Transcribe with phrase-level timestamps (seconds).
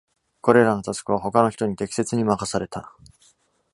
[0.41, 2.91] これらのタスクは、他の人に適切に任された。